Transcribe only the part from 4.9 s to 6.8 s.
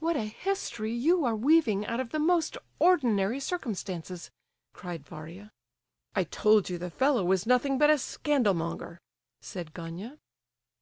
Varia. "I told you